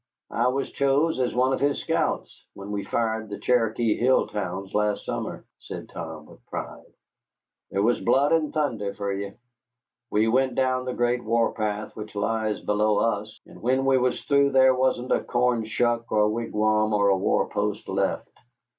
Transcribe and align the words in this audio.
"I 0.31 0.47
was 0.47 0.71
chose 0.71 1.19
as 1.19 1.35
one 1.35 1.53
of 1.53 1.59
his 1.59 1.79
scouts 1.79 2.43
when 2.55 2.71
we 2.71 2.83
fired 2.83 3.29
the 3.29 3.37
Cherokee 3.37 3.95
hill 3.97 4.25
towns 4.25 4.73
last 4.73 5.05
summer," 5.05 5.45
said 5.59 5.89
Tom, 5.89 6.25
with 6.25 6.43
pride. 6.47 6.91
"Thar 7.71 7.83
was 7.83 7.99
blood 8.01 8.31
and 8.31 8.51
thunder 8.51 8.95
for 8.95 9.13
ye! 9.13 9.33
We 10.09 10.27
went 10.27 10.55
down 10.55 10.85
the 10.85 10.95
Great 10.95 11.23
War 11.23 11.53
path 11.53 11.95
which 11.95 12.15
lies 12.15 12.59
below 12.61 12.97
us, 12.97 13.39
and 13.45 13.61
when 13.61 13.85
we 13.85 13.99
was 13.99 14.23
through 14.23 14.53
there 14.53 14.73
wasn't 14.73 15.11
a 15.11 15.23
corn 15.23 15.65
shuck 15.65 16.11
or 16.11 16.21
a 16.23 16.27
wigwam 16.29 16.93
or 16.95 17.09
a 17.09 17.15
war 17.15 17.47
post 17.49 17.87
left. 17.87 18.27